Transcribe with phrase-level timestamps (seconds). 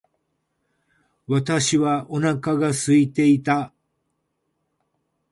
[1.27, 3.71] 私はお腹が空いていた。